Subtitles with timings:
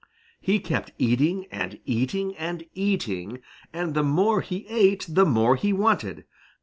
[0.39, 3.39] He kept eating and eating and eating,
[3.71, 6.23] and the more he ate the more he wanted.